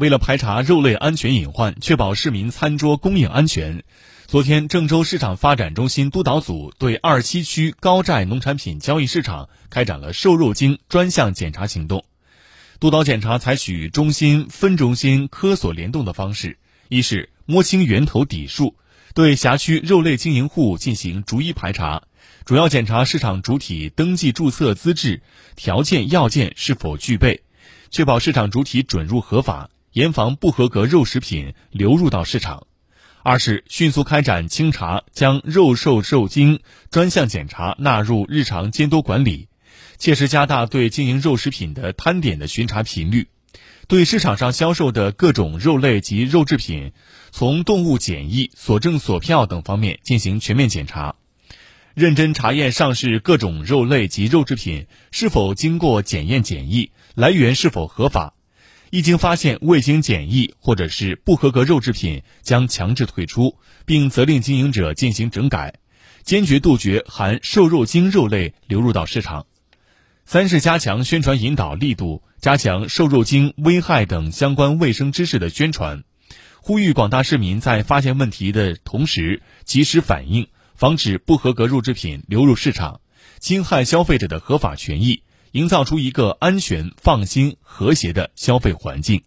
[0.00, 3.84] 为了排查肉类安全隐患，确保市民餐桌供应安全，
[4.26, 12.02] 昨天郑州市场发展中心督导组对二七区高寨农产品交易市场开展了瘦肉精专项检查行动。
[12.78, 16.56] 督导检查采取中心、分中心、科所联动的方式，
[16.88, 18.76] 一是摸清源头底数，
[19.12, 22.04] 对辖区肉类经营户进行逐一排查，
[22.46, 25.20] 主要检查市场主体登记注册资质
[25.56, 27.42] 条件要件是否具备，
[27.90, 32.66] 确保市场主体准入合法，严防不合格肉食品流入到市场；
[33.24, 36.60] 二是迅速开展清查，将肉瘦肉精
[36.90, 39.48] 专项检查纳入日常监督管理。
[39.98, 43.26] 切实加大对经营肉食品的摊点的巡查频率，
[43.88, 46.92] 对市场上销售的各种肉类及肉制品，
[47.32, 51.16] 从动物检疫、所证所票等方面进行全面检查，
[51.94, 58.34] 认真查验上市各种肉类及肉制品是否经过检验检疫，来源是否合法。
[58.90, 65.74] 一经发现未经检疫或者是不合格肉制品，将强制退出，并责令经营者进行整改，
[66.24, 69.46] 坚决杜绝含瘦肉精肉类流入到市场。
[70.24, 76.02] 三是加强宣传引导力度，加强瘦肉精危害等相关卫生知识的宣传，
[76.60, 83.00] 呼吁广大市民在发现问题的同时及时反映，防止不合格肉制品流入市场，
[83.38, 89.22] 侵害消费者的合法权益，营造出一个安全、放心、和谐的消费环境。